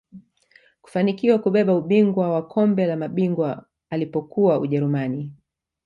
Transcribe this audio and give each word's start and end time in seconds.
kufanikiwa 0.81 1.39
kubeba 1.39 1.75
ubingwa 1.75 2.29
wa 2.33 2.47
kombe 2.47 2.85
la 2.85 2.97
mabingwa 2.97 3.65
alipokuwa 3.89 4.59
ujerumani 4.59 5.33